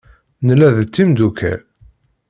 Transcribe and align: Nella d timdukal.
Nella 0.45 0.69
d 0.75 0.77
timdukal. 0.85 1.61